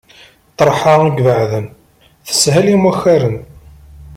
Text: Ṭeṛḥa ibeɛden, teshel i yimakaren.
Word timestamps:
Ṭeṛḥa 0.57 0.93
ibeɛden, 1.09 1.67
teshel 2.25 2.65
i 2.67 2.71
yimakaren. 2.71 3.37